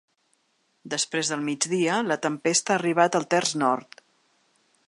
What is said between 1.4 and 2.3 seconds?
migdia, la